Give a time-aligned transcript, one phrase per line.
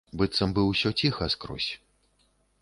[0.19, 1.69] Быццам бы ўсё ціха скрозь.